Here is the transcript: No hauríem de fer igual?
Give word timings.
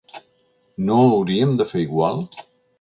No 0.87 0.97
hauríem 1.11 1.55
de 1.63 1.71
fer 1.75 1.85
igual? 1.87 2.27